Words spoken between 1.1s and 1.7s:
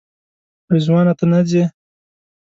ته نه ځې؟